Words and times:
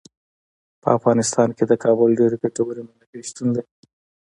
په 0.81 0.87
افغانستان 0.97 1.49
کې 1.57 1.63
د 1.67 1.73
کابل 1.83 2.09
ډیرې 2.19 2.37
ګټورې 2.43 2.81
منابع 2.87 3.21
شتون 3.29 3.47
لري. 3.55 3.71